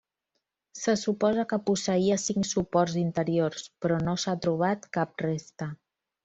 Se 0.77 0.93
suposa 1.01 1.43
que 1.51 1.59
posseïa 1.67 2.17
cinc 2.23 2.49
suports 2.53 2.97
interiors, 3.03 3.67
però 3.85 4.01
no 4.09 4.17
s'ha 4.25 4.35
trobat 4.47 4.89
cap 4.99 5.25
resta. 5.29 5.71